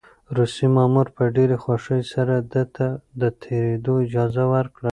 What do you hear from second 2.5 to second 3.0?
ده ته